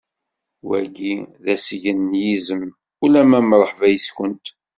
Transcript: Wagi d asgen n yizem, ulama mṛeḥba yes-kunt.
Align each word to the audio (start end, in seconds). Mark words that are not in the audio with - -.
Wagi 0.67 1.13
d 1.43 1.45
asgen 1.53 1.99
n 2.09 2.11
yizem, 2.23 2.63
ulama 3.03 3.39
mṛeḥba 3.43 3.87
yes-kunt. 3.93 4.45